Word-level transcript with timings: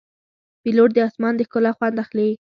پیلوټ 0.61 0.89
د 0.93 0.97
آسمان 1.07 1.33
د 1.37 1.41
ښکلا 1.47 1.71
خوند 1.77 1.95
اخلي. 2.03 2.29